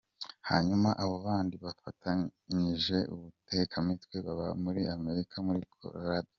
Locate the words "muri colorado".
5.47-6.29